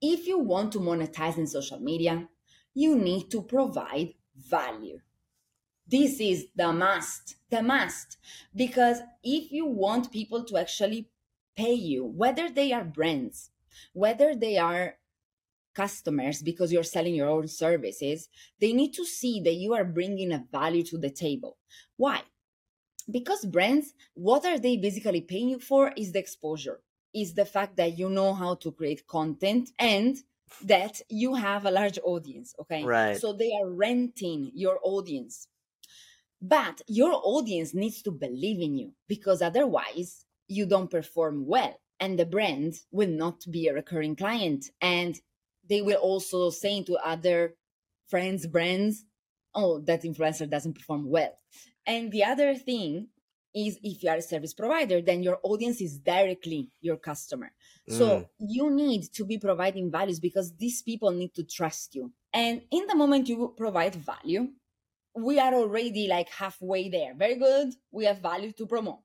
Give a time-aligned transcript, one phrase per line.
[0.00, 2.28] if you want to monetize in social media,
[2.74, 5.00] you need to provide value.
[5.86, 8.18] This is the must, the must.
[8.54, 11.08] Because if you want people to actually
[11.56, 13.50] pay you, whether they are brands,
[13.92, 14.96] whether they are
[15.74, 18.28] customers because you're selling your own services,
[18.60, 21.56] they need to see that you are bringing a value to the table.
[21.96, 22.22] Why?
[23.10, 26.80] Because brands, what are they basically paying you for is the exposure,
[27.14, 30.16] is the fact that you know how to create content and
[30.64, 32.54] that you have a large audience.
[32.60, 32.84] Okay.
[32.84, 33.16] Right.
[33.16, 35.48] So they are renting your audience.
[36.40, 42.18] But your audience needs to believe in you because otherwise you don't perform well and
[42.18, 45.20] the brand will not be a recurring client and
[45.68, 47.54] they will also say to other
[48.08, 49.04] friends brands
[49.54, 51.38] oh that influencer doesn't perform well
[51.86, 53.08] and the other thing
[53.54, 57.52] is if you are a service provider then your audience is directly your customer
[57.88, 58.28] so Mm.
[58.38, 62.86] you need to be providing values because these people need to trust you and in
[62.86, 64.48] the moment you provide value
[65.14, 69.00] we are already like halfway there very good we have value to promote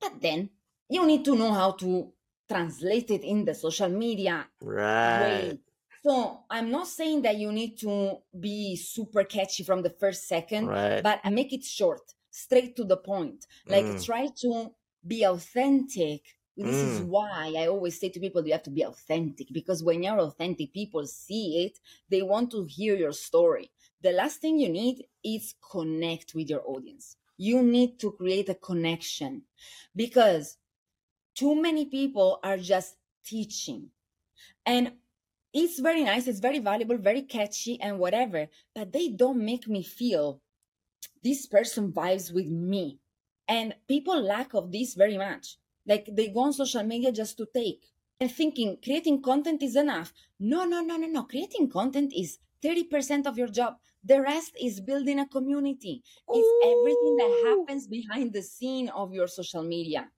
[0.00, 0.50] but then
[0.88, 2.12] you need to know how to
[2.48, 5.18] translate it in the social media Right.
[5.20, 5.58] way.
[6.04, 10.68] So I'm not saying that you need to be super catchy from the first second,
[10.68, 11.02] Right.
[11.02, 12.00] but I make it short,
[12.38, 13.46] straight to the point.
[13.68, 14.02] Like Mm.
[14.02, 14.74] try to
[15.06, 16.22] be authentic.
[16.56, 17.06] This is Mm.
[17.08, 20.72] why I always say to people, you have to be authentic because when you're authentic,
[20.72, 21.78] people see it.
[22.10, 23.70] They want to hear your story.
[24.02, 27.16] The last thing you need is connect with your audience.
[27.36, 29.44] You need to create a connection
[29.94, 30.58] because
[31.34, 33.90] too many people are just teaching.
[34.66, 34.92] And
[35.52, 39.82] it's very nice, it's very valuable, very catchy, and whatever, but they don't make me
[39.82, 40.42] feel
[41.22, 42.98] this person vibes with me.
[43.46, 45.56] And people lack of this very much.
[45.86, 47.82] Like they go on social media just to take
[48.20, 50.12] and thinking creating content is enough.
[50.40, 51.22] No, no, no, no, no.
[51.24, 53.76] Creating content is 30% of your job.
[54.04, 56.02] The rest is building a community.
[56.32, 60.08] It's everything that happens behind the scene of your social media.